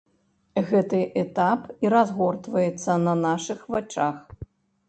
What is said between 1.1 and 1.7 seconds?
этап